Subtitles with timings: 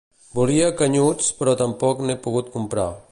[0.37, 2.91] Volia canyuts però tampoc n'he pogut comprar